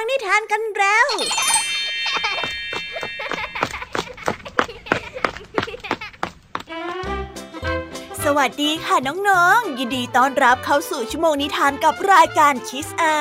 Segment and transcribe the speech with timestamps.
[0.00, 1.06] ฟังนิทานกันแล้ว
[8.24, 13.16] สวัสดีค่ะน้องๆ ยินดีต้อนรับเข้าสู่ชั่วโมงนิทานกับรายการคิสอา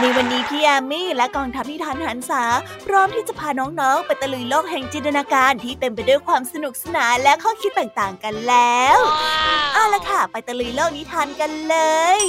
[0.00, 2.42] ในวันนี้พี่แอมมี่และกองทัพนิทานหันษา
[2.86, 8.98] พร้อมที่จะพาน้องๆ ไปตะลุยโลกแห่งจินตนาการที่เต็มไปด้วยความสนุกสนานและข้อคิดต่างๆกันแล้ว
[9.74, 11.76] เอาละค่ะ ไปตะลุยโลกนิทานกันเล
[12.18, 12.20] ย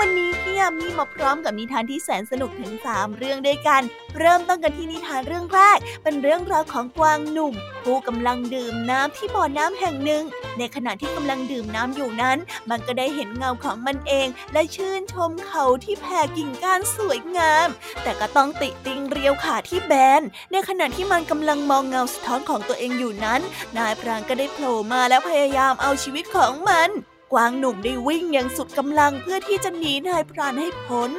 [0.00, 3.82] วันนี้พี่แอมมี่มาพร้อมกับนิทานที่แสนสนุกถึง 3 เรื่องด้วยกัน
[4.18, 10.22] เริ่มต้นกันที่นิทานเรื่องแรก เป็นเรื่องราวของกวางหนุ่ม ผู้กำลังดื่มน้ำที่บ่อน้ำแห่งหนึ่ง
[10.58, 12.38] ในขณะที่กำลังดื่มน้ำอยู่นั้น
[12.70, 17.68] มันก็ได้เห็นเงาของมันเอง และชื่นชมเขาที่แผ่กิ่งก้านสวยงาม
[18.02, 20.22] แต่ก็ต้องติติงเรียวขาที่แบน
[20.52, 23.40] ในขณะที่มันกำลังมองเงาสะท้อนของตัวเองอยู่นั้น
[23.76, 26.90] นายพรานก็ได้โผล่มาและพยายามเอาชีวิตของมัน
[27.32, 31.10] กวางหนุ่มได้วิ่งอย่างสุดกำลังเพื่อที่จะหนีนายพรานให้พ้น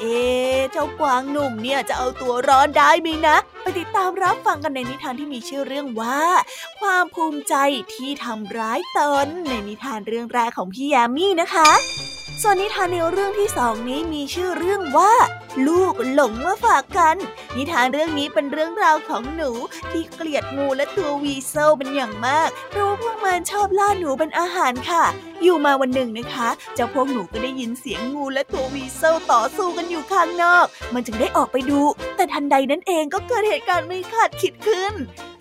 [0.00, 6.20] เอ๊ะเจ้ากวางหนุ่มเนี่ยจะเอาตัวรอดได้ไหมนะ ไปติดตามรับฟังกันในนิทานที่มีชื่อเรื่องว่า
[6.80, 7.54] ความภูมิใจ
[7.94, 11.70] ที่ทำร้ายตนในนิทานเรื่องแรกของพี่ยามี่นะคะ
[12.48, 15.12] ส่วนนิทานในเรื่องที่สองนี้มีชื่อเรื่องว่า
[15.66, 17.16] ลูกหลงมาฝากกัน
[17.56, 19.50] นิทานเรื่องนี้เป็นเรื่องราวของหนู
[19.90, 25.04] ที่เกลียดงูและตัววีเซลเป็นอย่างมากเพราะว่าพวกมันชอบล่าหนูเป็นอาหารค่ะ
[25.42, 31.80] อยู่มาวันหนึ่งนะคะ เจ้าพวกหนูก็ได้ยินเสียงงูและตัววีเซลต่อสู้กันอยู่ข้างนอก มันจึงได้ออกไปดู
[32.16, 34.92] แต่ทันใดนั้นเองก็เกิดเหตุการณ์ไม่คาดคิดขึ้น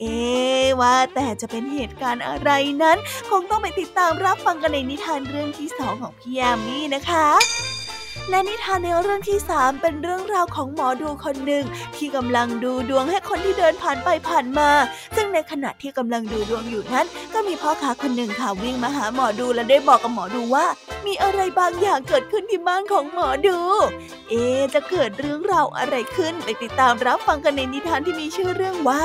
[0.02, 0.18] เอ๊
[0.82, 2.52] ว่าแต่จะเป็นเหตุการณ์อะไร
[2.84, 2.98] นั้น
[3.30, 7.28] คงต้องไปติดตามรับฟังกันในนิทานเรื่องที่สองของพี่แอมมี่นะคะ
[8.30, 11.66] และนิทานในเรื่องที่สามเป็นเรื่องราวของหมอดูคนหนึ่ง
[11.96, 14.70] ที่กำลังดูดวงให้คนที่เดินผ่านไปผ่านมา
[15.16, 20.66] ซึ่งในขณะที่กำลังดูดวงอยู่นั้น ก็มีพ่อค้าคนหนึ่งค่ะวิ่งมาหาหมอดูและได้บอกกับหมอดูว่า
[21.06, 23.60] มีอะไรบางอย่างเกิดขึ้นที่บ้านของหมอดู
[24.30, 24.34] เอ
[24.74, 29.04] จะเกิดเรื่องราวอะไรขึ้นไปติดตามรับฟังกันในนิทานที่มีชื่อเรื่องว่า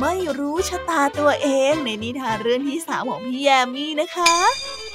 [0.00, 4.34] ไม่รู้ชะตาตัวเองในนิทานเรื่องที่สามของพี่แยมมี่นะคะ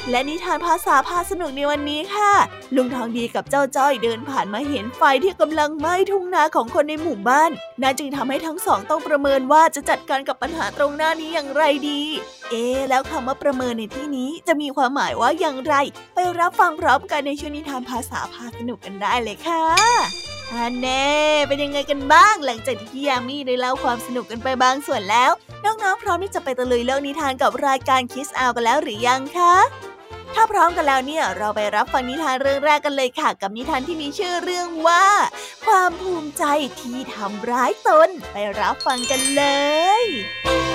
[0.09, 2.33] และนิทานภาษาพาสนุกในวันนี้ค่ะ
[2.75, 7.51] ลุงทองดีกับเจ้าจ้อยเดินผ่านมาเห็นไฟที่กำลังไหม้ทุ่งนาของคนในหมู่บ้าน
[7.81, 12.01] น่าจึงทำให้ทั้งสองต้องประเมินว่าจะจัดการกับปัญหาตรงหน้านี้อย่างไรดี
[12.49, 15.73] เอ๊แล้วคำว่าประเมินในที่นี้จะมีความหมายว่าอย่างไร
[16.15, 19.63] ไปรับฟังพร้อมกันในช่วงนิทานภาษาพาสนุกกันได้เลยค่ะ
[20.53, 21.11] อันแน่
[21.47, 25.31] เป็นยังไงกันบ้าง หลังจากที่พี่ยามีได้เล่าความสนุกกันไปบางส่วนแล้ว
[25.65, 29.55] น้องๆพร้อมที่จะไปตะลุยเรื่องนิทานกับรายการคิสอากันแล้วหรือยังคะ
[30.35, 35.05] ถ้าพร้อมกันแล้วเนี่ยเราไปรับฟังนิทานเรื่องแรกกันเลยค่ะ กับนิทานที่มีชื่อเรื่องว่า
[35.65, 36.43] ความภูมิใจ
[36.79, 39.43] ที่ทำร้ายตน ไปรับฟังกันเล
[40.01, 40.70] ย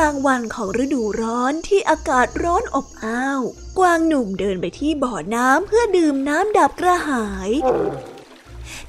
[0.00, 3.40] ลางวันของฤดูร้อนที่อากาศร้อนอบอ้าว
[3.78, 7.50] กวางหนุ่มเดินไปที่บ่อน้ำเพื่อดื่มน้ำดับกระหาย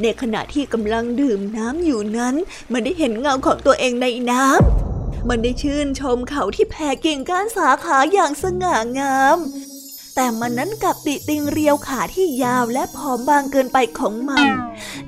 [0.02, 2.36] ในขณะที่กำลังดื่มน้ำอยู่นั้น
[2.72, 9.38] มันได้เห็นเงาของตัวเองในน้ำมันได้ชื่นชมเขาที่แผ่กิ่งก้านสาขาอย่างสง่างาม
[10.20, 14.48] แต่มันนั้นกับติติงเรียวขาที่ยาวและผอมบางเกินไปของมัน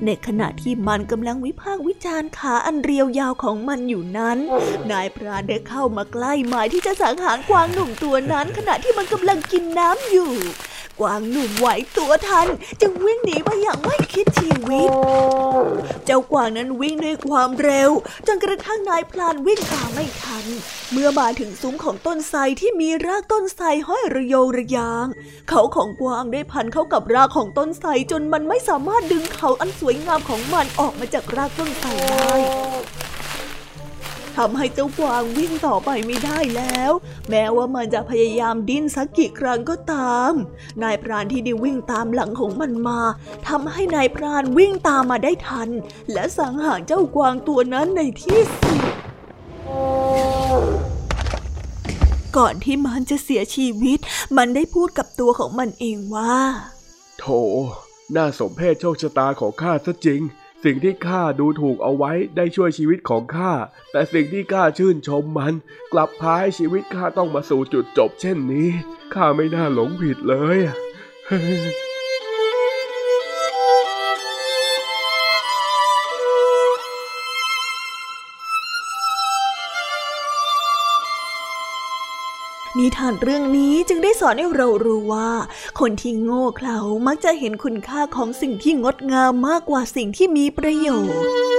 [0.04, 4.38] ในขณะที่มันกำลังวิพากษ์วิจารณ์ขาอันเรียวยาวของมันอยู่นั้น
[4.90, 10.30] นายพรานได้เข้ามาใกล้หมายที่จะสังหารกวางหนุ่มตัวนั้น ขณะที่มันกำลังกินน้ำอยู่
[11.00, 12.48] กวางหนุ่มไหวตัวทัน
[12.80, 14.90] จึงวิ่งหนีไปอย่างไม่คิดชีวิต
[16.04, 17.90] เจ้ากวางนั้นวิ่งด้วยความเร็ว
[18.26, 20.44] จนกระทั่งนายพลานวิ่งตามไม่ทัน
[20.92, 25.06] เมื่อมาถึงซุ้มของต้นไทรที่มีรากต้นไทรห้อยระโยงระยาง
[25.48, 32.34] เขาของกวางได้พันเข้ากับรากของต้นไทรจนมันไม่สามารถดึงเขาอันสวยงามของมันออกมาจากรากต้นไทรได้
[34.36, 36.92] ทำให้เจ้ากวางวิ่งต่อไปไม่ได้แล้ว
[37.30, 40.32] แม้ว่ามันจะพยายามดิ้นสักกี่ครั้งก็ตาม
[40.82, 43.00] นายพรานที่ได้วิ่งตามหลังของมันมา
[43.48, 45.68] ทำให้นายพรานวิ่งตามมาได้ทัน
[46.12, 48.80] และสังหารเจ้ากวางตัวนั้นในที่สุด
[52.36, 53.98] ก่อนที่มันจะเสียชีวิต
[54.36, 56.36] มันได้พูดกับตัวของมันเองว่า
[57.18, 57.26] โถ
[58.16, 60.20] น่าสมเพชโชคชะตาของข้าซะจริง
[60.64, 63.52] สิ่งที่ข้าดูถูกเอาไว้ได้ช่วยชีวิตของข้า
[63.92, 65.54] แต่สิ่งที่ข้าชื่นชมมัน
[65.92, 68.68] กลับพาให้ชีวิตข้าต้องมาสู่จุดจบเช่นนี้
[69.14, 70.58] ข้าไม่น่าหลงผิดเลย
[82.80, 85.30] นิทานเรื่องนี้จึงได้สอนให้เรารู้ว่า
[85.80, 91.49] คนที่โง่เขลามักจะเห็นคุณค่าของสิ่งที่งดงามมากกว่าสิ่งที่มีประโยชน์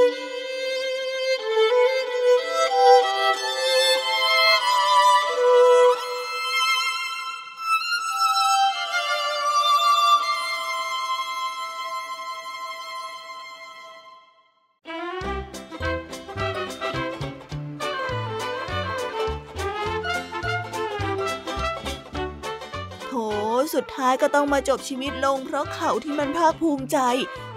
[24.12, 26.98] ายก็ต้องมาจบชีวิตลง เพราะเขาที่มันภาคภูมิใจ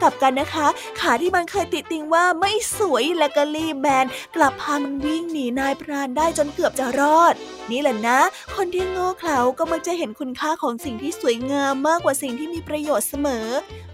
[0.01, 0.67] กลับกันนะคะ
[1.01, 4.07] ขาที่มันเคยติดติงว่าไม่สวยและก็รีบแบน
[4.37, 7.35] กลับพามันวิ่งหนีนายพรานได้จนเกือบจะรอด
[7.71, 8.21] นี่แหละนะ
[8.57, 13.47] คนที่โง่เขลาก็มักจะเห็นคุณค่าของสิ่งที่สวยงามมากกว่าสิ่งที่มีประโยชน์เสมอ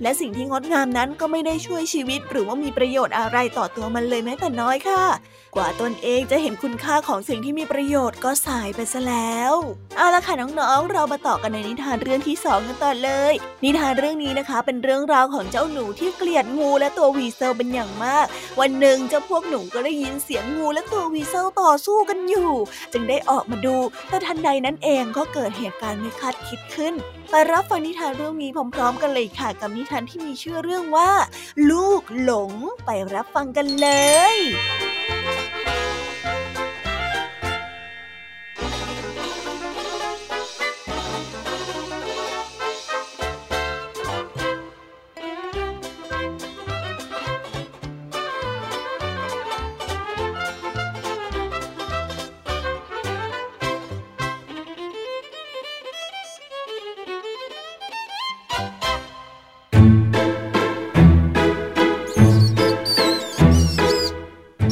[0.03, 5.05] และสิ่งที่งดงามนั้นก็ไม่ได้ช่วยชีวิต หรือว่ามีประโยชน์อะไรต่อตัวมันเลยแม้แต่น้อยค่ะ
[5.57, 9.53] กว่าตนเองจะเห็นคุณค่าของสิ่งที่มีประโยชน์ก็สายไปซะแล้ว
[9.97, 13.35] เอาละค่ะน้องๆ เรามาต่อกันในนิทานเรื่องที่สองกันต่อเลย
[13.65, 18.27] นิทานเรื่องนี้นะคะ เป็นเรื่องราวของเจ้าหนูที่เกลียดงูและตัววีเซลเป็นอย่างมาก
[18.61, 22.51] วันหนึ่งเจ้าพวกหนูก็ได้ยินเสียงงูและตัววีเซลต่อสู้กันอยู่
[22.93, 23.77] จึงได้ออกมาดู
[24.09, 26.95] แต่ทันใดนั้นเองก็เกิดเหตุการณ์ไม่คาดคิดขึ้น
[27.31, 31.11] ไปรับฟังนิทานเรื่องนี้พร้อมๆ กันเลยค่ะ กับนิทานที่มีชื่อเรื่องว่า
[31.71, 32.53] ลูกหลง
[32.85, 33.89] ไปรับฟังกันเล
[34.35, 34.37] ย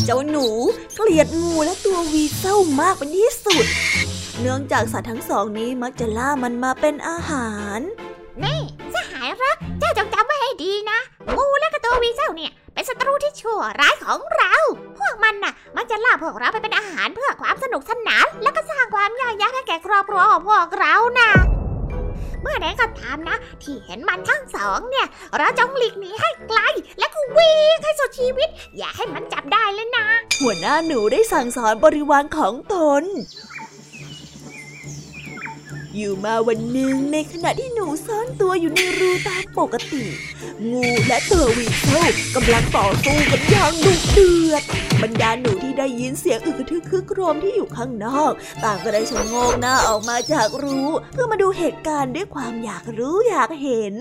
[0.08, 0.46] จ้าหนู
[0.94, 3.64] เกลียดงูและตัววีเศร้ามากเป็นที่สุด
[4.40, 7.80] เนื่องจากสัตว์ทั้งสองนี้มักจะล่ามันมาเป็นอาหาร
[8.44, 8.60] นี่
[8.94, 10.98] สหายรัก เจ้าจงจำไว้ให้ดีนะ
[11.36, 14.52] งูและกระตัววีเจ้าเนี่ย เป็นศัตรูที่ชั่วร้ายของเรา
[14.98, 21.30] พวกมันน่ะ มันจะล่าพวกเราไปเป็นอาหารเพื่อความสนุกสนาน และก็สร้างความยากยากให้แก่ครอบครัวของพวกเรานะ
[22.42, 25.06] เมื่อใดก็ตามนะ ที่เห็นมันทั้งสองเนี่ย
[25.36, 26.60] เราจงหลีกหนีให้ไกล
[26.98, 30.06] และก็วิ่งให้สุดชีวิต อย่าให้มันจับได้เลยนะ
[30.42, 33.04] หัวหน้าหนูได้สั่งสอนบริวารของตน
[35.98, 40.04] อยู่มาวันหนึ่งในขณะที่หนูซ่อนตัวอยู่ในรูตามปกติ
[40.70, 44.62] งูและตัว weasel กำลังต่อสู้กันอย่างดุเดือด
[45.02, 48.32] บรรดาหนูที่ได้ยินเสียงอึกทึกคึกโครมที่อยู่ข้างนอก
[48.64, 50.80] ต่างก็ได้ชะโงกหน้าออกมาจากรู
[51.12, 53.94] เพื่อมาดูเหตุการณ์ด้วยความอยากรู้อยากเห็น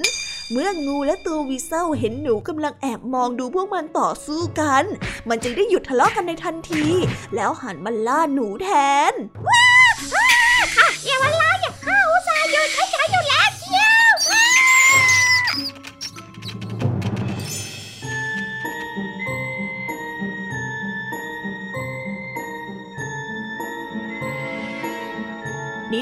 [0.51, 4.83] เมื่องูและตัววีเซลเห็นหนูกำลังแอบมองดูพวกมันต่อสู้กัน
[5.29, 6.85] มันจึงได้หยุดทะเลาะกันในทันที
[7.35, 8.69] แล้วหันมาล่าหนูแท
[9.11, 9.13] น
[9.47, 9.67] ว้า
[11.05, 11.46] อย่ามาล่า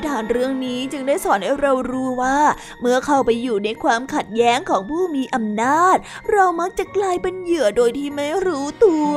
[0.07, 2.39] ทานเรื่องนี้จึงได้สอนให้เรารู้ว่า
[2.81, 5.97] เมื่อเข้าไปอยู่ในความขัดแย้งของผู้มีอำนาจ
[6.31, 9.15] เรามักจะกลายเป็นเหยื่อโดยที่ไม่รู้ตัว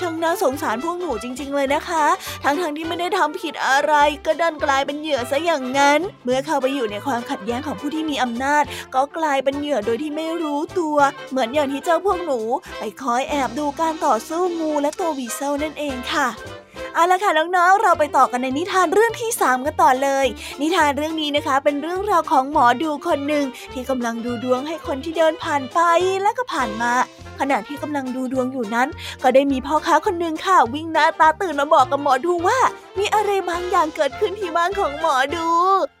[0.00, 2.04] ช่างน่าสงสารพวกหนูจริง ๆ เลยนะคะ
[2.44, 3.94] ทั้งๆทที่ไม่ได้ทำผิดอะไร
[4.26, 8.64] ก็ดันกลายเป็นเหยื่อซะอย่างนั้น เมื่อเข้าไปอยู่ในความขัดแย้งของผู้ที่มีอำนาจ
[8.94, 10.96] ก็กลายเป็นเหยื่อโดยที่ไม่รู้ตัว
[11.30, 12.40] เหมือนอย่างที่เจ้าพวกหนู
[12.78, 16.28] ไปคอยแอบดูการต่อสู้งูและตัววีเซลนั่นเองค่ะ
[16.94, 20.26] เอาละค่ะน้องๆ เราไปต่อกันในนิทานเรื่องที่ 3 กันต่อเลย
[20.60, 25.80] นิทานเรื่องนี้นะคะ เป็นเรื่องราวของหมอดูคนหนึ่งที่กำลังดูดวงให้คนที่เดินผ่านไป
[26.22, 26.92] และก็ผ่านมา
[27.40, 28.88] ขณะที่กำลังดูดวงอยู่นั้น
[29.22, 32.58] ก็ได้มีพ่อค้าคนหนึ่งค่ะ วิ่งหน้าตาตื่นมาบอกกับหมอดูว่า
[32.98, 35.48] มีอะไรบางอย่างเกิดขึ้นที่บ้านของหมอดู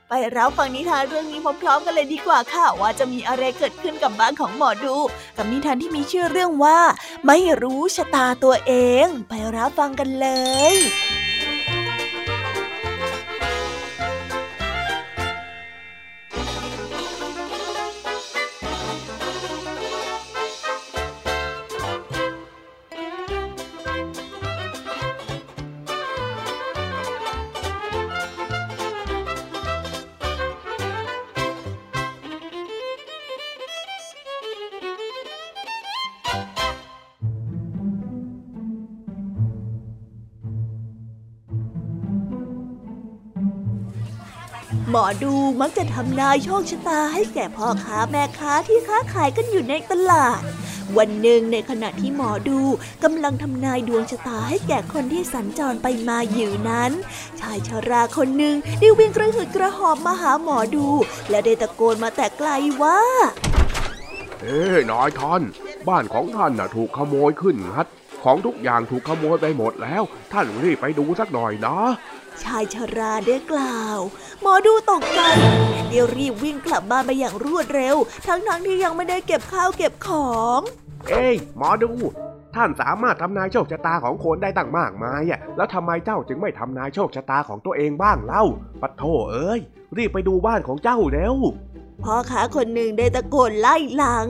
[0.08, 4.96] ไปรับฟังนิทานเรื่องนี้พร้อมๆกันเลยดีกว่าค่ะ ว่าจะมีอะไรเกิดขึ้นกับบ้านของหมอดู
[5.36, 6.78] กับนิทานที่มีชื่อเรื่องว่า
[7.26, 8.72] ไม่รู้ชะตาตัวเอ
[9.04, 10.28] ง ไปรับฟังกันเล
[10.74, 10.76] ย
[45.22, 50.40] ดูมักจะทำนายโชคชะตาให้แก่พ่อค้าแม่ค้าที่ค้าขายกันอยู่ในตลาด
[50.98, 52.60] วันหนึ่งในขณะที่หมอดู
[53.04, 56.92] กำลังทำนายดวงชะตาให้แก่คนที่สัญจรไปมาอยู่นั้น
[57.40, 60.86] ชายชราคนหนึ่งได้วิ่งกระหืดกระหอบมาหาหมอดู
[61.30, 62.50] และได้ตะโกนมาแต่ไกล
[62.82, 63.00] ว่า
[64.40, 65.42] เอ้นายท่าน
[65.88, 67.86] บ้านของท่านน่ะถูกขโมยขึ้นงัด
[68.24, 71.78] ของทุกอย่างถูกขโมยไปหมดแล้ว ท่านรีบไปดูสักหน่อยนะ
[72.44, 73.98] ชายชราได้กล่าว
[74.42, 75.20] หมอดูตกใจ
[75.88, 77.96] เดี๋ยวรีบวิ่งกลับบ้านไปอย่างรวดเร็ว
[78.26, 80.60] ทั้งๆทที่ยังไม่ได้เก็บข้าวเก็บของ
[81.08, 81.90] เอ้ยหมอดู
[82.56, 88.44] ท่านสามารถทำนายโชคชะตาของคนได้ตั้งมากมายอะ แล้วทำไมเจ้าจึงไม่ทำนายโชคชะตาของตัวเองบ้างเล่า
[88.80, 89.60] ปัดโทเอ้ย
[89.96, 91.36] รีบไปดูบ้านของเจ้าเร็ว
[92.04, 94.28] พ่อค้าคนหนึ่งได้ตะโกนไล่หลัง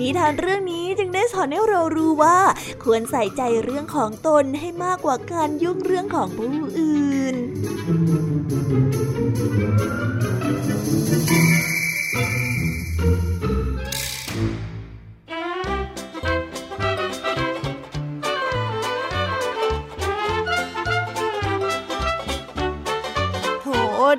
[0.00, 2.38] นิทานเรื่องนี้จึงได้สอนให้เรารู้ว่า
[2.84, 7.36] ควรใส่ใจเรื่องของตนให้มากกว่าการยุ่งเรื่องของผู้อื่น
[10.19, 10.19] โถ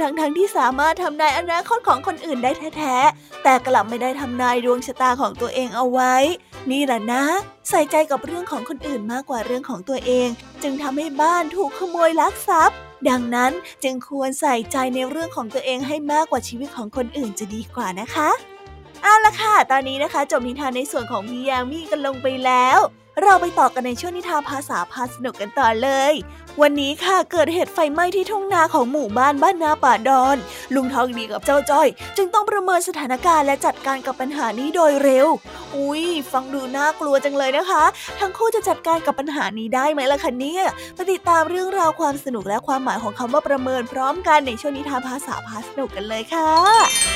[0.03, 6.15] ทั้งๆทที่สามารถทำนายอนาคตของคนอื่นได้แท้ๆ แต่กลับไม่ได้ทำนายดวงชะตาของตัวเองเอาไว้
[6.71, 7.24] นี่แหละนะ
[7.69, 10.27] ใส่ใจกับเรื่องของคนอื่นมากกว่าเรื่องของตัวเอง
[10.63, 12.77] จึงทำให้บ้านถูกขโมยลักทรัพย์
[13.10, 13.51] ดังนั้น
[13.83, 18.29] จึงควรใส่ใจในเรื่องของตัวเองให้มากกว่าชีวิตของคนอื่นจะดีกว่านะคะ
[19.01, 22.79] เอาละค่ะ ตอนนี้นะคะจบนิทานในส่วนของพี่ยามีกันลงไปแล้ว
[23.24, 26.13] เราไปต่อกันในช่วงนิทานภาษาพาสนุกกันต่อเลย
[26.62, 30.38] วันนี้ค่ะเกิดเหตุไฟไหม้ที่ทุ่งนาของหมู่บ้านบ้านนาป่าดอน
[30.75, 31.88] ลุงทองดีกับเจ้าจ้อย
[32.18, 35.27] จึงต้องประเมินสถานการณ์และจัดการกับปัญหานี้โดยเร็ว
[35.75, 37.84] อุ้ยฟังดูน่ากลัวจังเลยนะคะ
[38.20, 40.63] ทั้งคู่จะจัดการกับปัญหานี้ได้ไหมล่ะคะเนี่ย
[40.96, 47.11] ไปติดตามเรื่องราวความสนุกและความหมายของคำว่าประเมินพร้อมกันในช่วงนิทานภาษาพาสนุกกันเลยค่ะ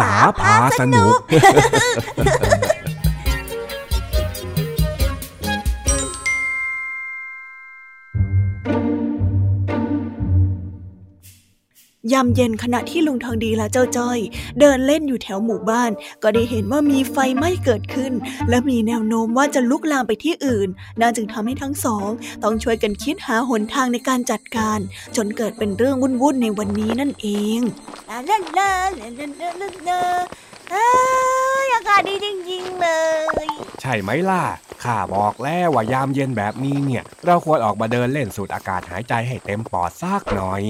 [0.00, 1.18] ษาพาสนุก
[12.12, 14.18] ยามเย็นขณะที่ลุงทองดีและเจ้าจ้อย
[14.60, 15.90] เดินเล่นอยู่แถวหมู่บ้าน
[16.22, 18.12] ก็ได้เห็นว่ามีไฟไหม้เกิดขึ้น
[18.48, 20.68] และมีแนวโน้มว่าจะลุกลามไปที่อื่น
[21.00, 22.08] น่าจึงทำให้ทั้งสอง
[22.44, 24.78] ต้องช่วยกันคิดหาหนทางในการจัดการ
[25.16, 27.60] จนเกิดเป็นเรื่องวุ่นๆในวันนี้นั่นเอง
[28.10, 30.02] ลาลาลาลาลาลา
[31.74, 32.86] อากาศดีจริงๆเล
[33.44, 33.46] ย
[33.80, 34.44] ใช่ไหมล่ะ
[34.84, 40.62] ข้าบอกแล้วว่ายามเย็นแบบนี้เนี่ย เราควรออกมาเดินเล่นสูดอากาศหายใจให้เต็มปอดซากหน่อย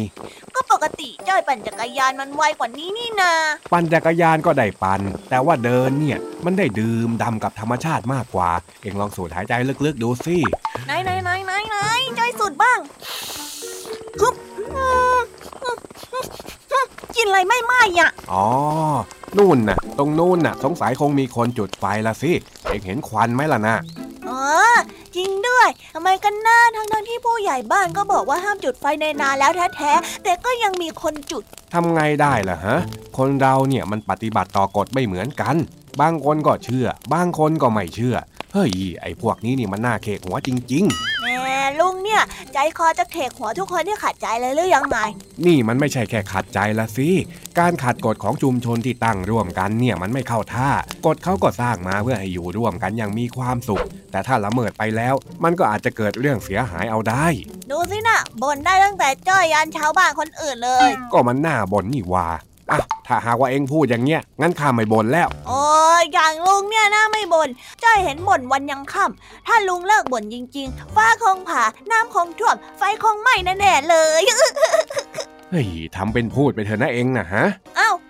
[0.83, 3.33] ก็ปกติจ้อยปั่นจักรยานมันไวกว่านี้นี่นา
[3.73, 8.51] ปั่นจักรยานก็ได้ปั่นแต่ว่าเดินเนี่ยมันได้ดื่มดำกับธรรมชาติมากกว่า
[8.83, 9.53] เอ็งลองสูดหายใจ
[9.85, 10.37] ลึกๆดูสิ
[10.87, 11.77] ไหนไหนไหนไหนไหน
[12.19, 12.79] จ้อยสุดบ้าง
[14.21, 14.50] ฮึบอืมอืมอืมอืม
[17.17, 18.47] กินอะไรไม่ไหม้อะ อ๋อ
[19.37, 22.33] นู่นน่ะ ตรงนู่นน่ะ สงสัยคงมีคนจุดไฟละสิ
[22.69, 23.76] เอ็งเห็นควันไหมล่ะนะ
[24.29, 24.40] อ๋อ
[25.17, 31.43] จริงด้วย ทำไมกันน้าทั้งทั้งๆที่ผู้ใหญ่บ้านก็บอกว่าห้ามจุดไฟในนาแล้วแท้ๆ แต่ก็ยังมีคนจุด
[31.75, 32.76] ทำไงได้ล่ะฮะ
[33.19, 35.57] คนเราเนี่ยมันปฏิบัติต่อกฎไม่เหมือนกัน
[36.00, 38.17] บางคนก็เชื่อ บางคนก็ไม่เชื่อ
[38.52, 41.30] เฮ้ย ไอ้พวกนี้นี่มันน่าเคกหัวจริงๆแหมลุง
[42.11, 44.99] เนี่ย ใจคอจะเทกหัวทุกคนที่ขัดใจเลยหรือยังไง
[45.47, 47.11] นี่มันไม่ใช่แค่ขัดใจละสิ
[47.59, 50.71] การขัดกฎของชุมชนที่ตั้งร่วมกันเนี่ยมันไม่เข้าท่า
[51.07, 55.14] กฎเขาก็สร้างมาเพื่อให้อยู่ร่วมกันอย่างมีความสุข แต่ถ้าละเมิดไปแล้ว
[55.45, 57.26] มันก็อาจจะเกิดเรื่องเสียหายเอาได้
[57.71, 62.29] ดูสินะบ่นได้ตั้งแต่จ้อยยันชาวบ้านคนอื่นเลย ก็มันน่าบ่นนี่หว่า
[62.71, 65.65] อะถ้าหากว่าเองพูดอย่างเงี้ยงั้นข้าไม่บ่นแล้วโอ้
[66.00, 67.49] ยอย่างลุงเนี่ยนะไม่บน่น
[67.83, 74.23] จ้อยเห็นบ่นวันยังค่ำถ้าลุงเลิกบ่นจริง ๆ ฟ้าคงผ่าน้ำคงท่วม ไฟคงไหม้แน่ๆเลย
[75.50, 77.45] เฮ้ยทำเป็นพูดไปเถอะนะเองนะฮะ
[77.77, 77.91] เอ้า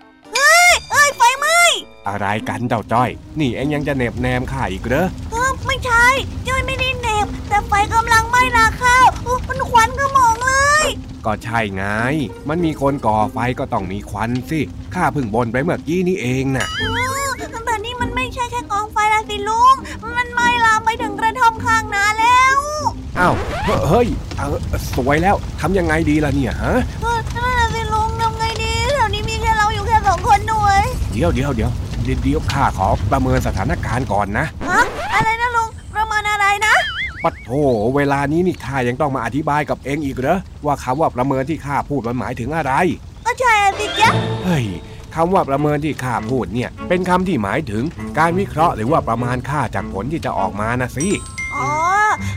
[1.01, 1.59] ฮ้ยเอ้ยไฟไหม้
[2.07, 6.05] อะไรกันเจ้าจ้อย นี่เองยังจะเหน็บแนมข้าอีกเหรอเออไม่ใช่
[6.47, 10.53] จ้อยไม่ได้เหน็บ แต่ไฟกำลังไหม้นาข้าวอุ๊ยมันควันก็มองเล
[10.83, 10.85] ย
[11.25, 11.83] ก็ใช่ไง
[12.49, 14.59] มันมีคนก่อไฟก็ต้องมีควันสิ
[14.95, 16.83] ข้าเพิ่งบ่นไปเมื่อกี้นี่เองน่ะเอ
[17.27, 17.29] อ
[17.65, 19.75] แต่นี่มันไม่ใช่แค่กองไฟแล้วสิลุง
[20.17, 22.57] มันไหม้ลามไปถึงกระท่อมข้างนาแล้ว
[23.19, 23.33] อ้าว
[23.89, 24.57] เฮ้ยเออ
[24.95, 27.10] สวยแล้วทำยังไงดีล่ะเนี่ยฮะเออนั่นน่ะ
[31.21, 31.71] ดี๋ยวเดี๋ยวเดี๋ยว
[32.03, 34.81] เดี๋ยวเดี๋ยวข้าขอประเมินสถานการณ์ก่อนนะฮะ
[35.13, 36.75] อะไรนะลุงประมาณอะไรนะ
[37.23, 37.49] ปัดโถ
[37.95, 42.73] เวลานี้นี่ข้ายังต้องมาอธิบายกับเองอีกเหรอว่าคำว่าประเมินที่ข้าพูดมันหมายถึงอะไร
[43.25, 44.09] ก็ใช่อะสิจ๊ะ
[44.45, 44.65] เฮ้ย
[45.15, 47.83] คำว่าประเมินที่ข้าพูดเนี่ย เป็นคำที่หมายถึง
[48.19, 51.07] การวิเคราะห์หรือว่าประมาณค่าจากผลที่จะออกมานะสิ
[51.55, 51.69] อ๋อ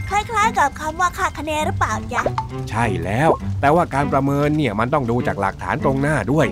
[0.08, 2.22] คล้ายๆ กับคำว่าค่าคะแนนหรือเปล่าจ๊ะ
[2.70, 6.46] ใช่แล้ว แต่ว่าการประเมินเนี่ยมันต้องดูจากหลักฐานตรงหน้าด้วย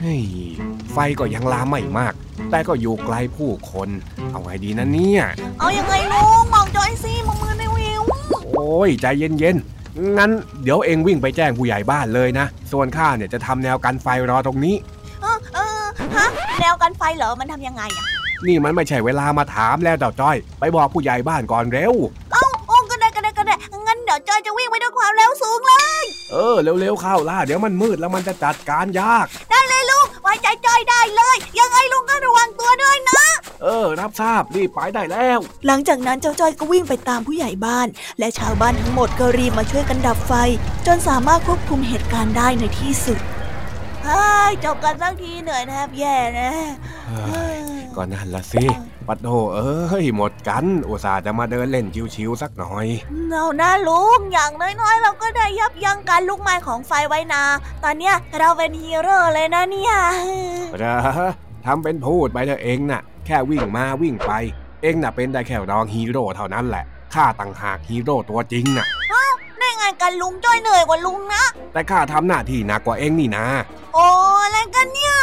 [0.00, 0.22] เฮ้ย
[0.92, 2.14] ไฟก็ยังลามไม่มาก
[2.50, 3.88] แต่ก็อยู่ไกลผู้คน
[4.30, 5.22] เอาไงดีนะเนี่ย
[5.60, 8.02] เอายังไงลุงมองจอยสิมองมือในวิว
[8.54, 10.30] โอ้ยใจเย็นๆ งั้น
[10.62, 14.76] เดี๋ยวเองวิ่งไปแจ้งผู้ใหญ่บ้านเลยนะ ส่วนข้าเนี่ยจะทำแนวกันไฟรอตรงนี้
[15.22, 15.84] เออเออ
[16.16, 16.28] ฮะ
[16.60, 18.06] แนวกันไฟเหรอมันทำยังไงอะ
[18.46, 21.92] นี่มันไม่ใช่เวลามาถามแล้วเจ้าจ้อย ไปบอกผู้ใหญ่บ้านก่อนเร็ว
[22.32, 23.54] เอ้าโอ้ก็ได้ก็ได้ก็ได้
[23.86, 29.26] งั้นเดี๋ยวจอยจะวิ่งไปด้วยความเร็วสูงเลย เออเร็วๆเข้าล่าเดี๋ยวมันมืดแล้วมันจะจัดการยาก
[32.24, 33.22] ระวังตัวด้วยนะ
[33.62, 37.86] เออ รับทราบรีบไปได้แล้ว หลังจากนั้นเจ้าจ้อยก็วิ่งไปตามผู้ใหญ่บ้าน
[38.18, 40.32] และชาวบ้านทั้งหมดก็รีบมาช่วยกันดับไฟ
[40.86, 43.18] จนสามารถควบคุมเหตุการณ์ได้ในที่สุด
[44.04, 46.50] เฮ้ยจบกันสักทีเหนื่อยแทบแย่นะ
[47.08, 47.58] เฮ้ย
[47.96, 48.64] ก็นั่นละสิ
[49.06, 52.86] ปัดโถเอ้ยหมดกัน อุตส่าห์จะมาเดินเล่นชิวๆสักหน่อย
[53.30, 57.42] เอานะลุงอย่างน้อยๆ เราก็ได้ยับยั้งการลุกไหม้ของไฟไว้นา
[57.84, 59.94] ตอนเนี้ยเราเป็นฮีโร่เลยนะเนี่ย
[60.78, 60.96] เหรอ
[61.66, 64.32] ทำเป็นพูดไปเถอะเองน่ะ แค่วิ่งมาวิ่งไป
[64.82, 68.86] เองน่ะเป็นได้แค่รองฮีโร่เท่านั้นแหละ ข้าต่างหากฮีโร่ตัวจริงน่ะ
[69.58, 73.46] ได้งานกันลุงจ้อยเหนื่อยกว่าลุงนะ แต่ข้าทำหน้าที่หนักกว่าเองนี่นะ
[73.94, 74.06] โอ้
[74.44, 75.16] อะไรกันเนี่ย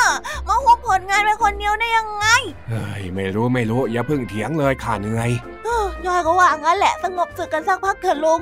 [0.48, 2.26] มาหุบผลงานไปคนเดียวได้ยังไง
[2.70, 5.30] เฮ้ยไม่รู้ไม่รู้อย่าเพิ่งเถียงเลยข้าเหนื่อย
[5.64, 8.42] เอ้อยอยก็ว่างั้นแหละสงบศึกกันสักพักเถอะลุง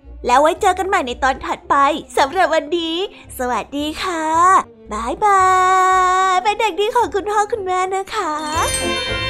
[0.25, 1.75] แล้วไว้เจอกันใหม่ในตอนถัดไป
[2.17, 2.95] สำหรับวันนี้
[3.37, 4.25] สวัสดีค่ะ
[4.91, 5.43] บายบา
[6.33, 8.31] ย เป็นเด็กดีของคุณพ่อคุณแม่นะคะ「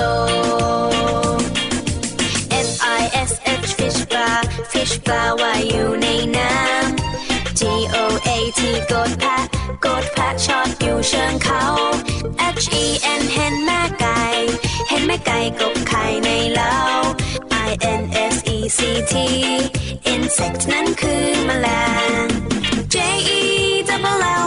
[0.00, 0.06] โต
[2.68, 3.32] F I S
[3.66, 4.38] H fish bar
[4.72, 4.94] fish
[5.40, 7.60] ว่ายูในน้ำ G
[7.94, 7.96] O
[8.28, 8.60] A T
[8.92, 9.38] กดแพะ
[9.84, 11.64] กดแพะชอดอยู่เชิงเขา
[12.62, 12.84] H E
[13.20, 14.22] N เห็นแม่ไก่
[14.88, 16.76] เห็นแม่ไก่กบไข่ในเล้า
[17.68, 18.02] I N
[18.34, 18.80] S E C
[19.12, 19.14] T
[20.12, 21.68] insect นั้นคือแมล
[22.24, 22.26] ง
[22.94, 22.96] J
[23.38, 23.40] E
[23.88, 24.46] double L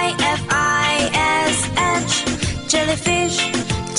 [0.00, 0.02] Y
[0.40, 0.42] F
[0.90, 0.92] I
[1.54, 1.56] S
[2.10, 2.14] H
[2.70, 3.38] jellyfish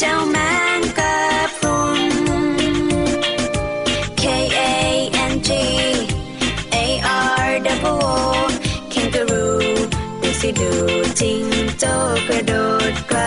[0.04, 0.38] จ้าแม
[0.80, 1.18] งกะ
[1.58, 2.02] พรุน
[4.22, 4.24] K
[4.58, 4.72] A
[5.32, 5.50] N G
[6.74, 6.78] A
[7.46, 8.18] R W O
[8.94, 9.58] Kangaroo
[10.22, 10.72] ดูสิดู
[11.20, 11.44] จริง
[11.80, 11.86] โจ
[12.28, 12.54] กระโด
[12.92, 13.20] ดไกล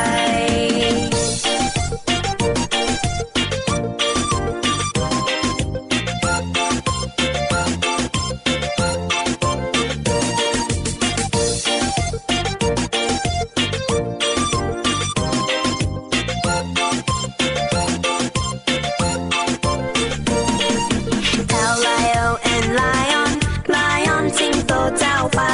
[24.99, 25.53] เจ้าป่า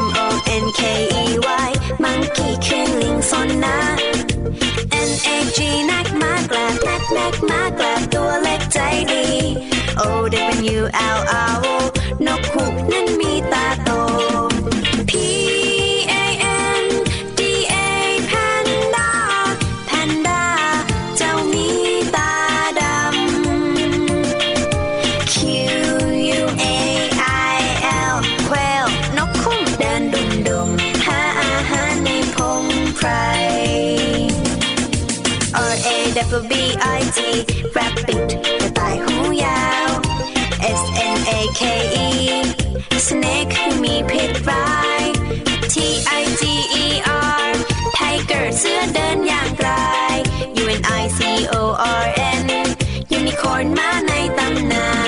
[0.00, 0.26] M O
[0.62, 0.80] N K
[1.22, 1.26] E
[1.66, 1.70] Y
[2.02, 3.78] มังคีคือลิงซนนะ
[5.08, 5.58] N A G
[5.90, 8.78] นักมากลบนักนักมากลบตัวเล็กใจ
[9.12, 9.26] ดี
[10.00, 10.02] O
[10.76, 10.80] W
[11.16, 11.18] L
[11.52, 11.68] R O
[51.54, 52.06] O R
[52.46, 52.50] N
[53.10, 55.07] Unicorn man ay tamnan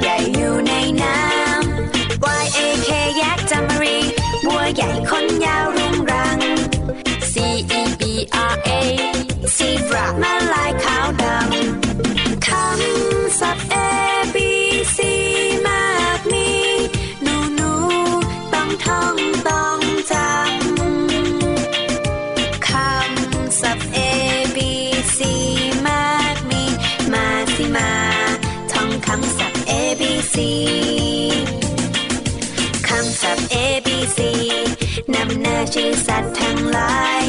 [0.00, 3.96] ใหญ่อยู่ในน้ำ YAK ยักษ์จามารี
[4.46, 6.38] บัวใหญ่คนยาวรุงรัง
[7.32, 7.34] C
[7.80, 8.02] E B
[8.52, 8.70] R A
[9.56, 37.27] ซีบราำหน้า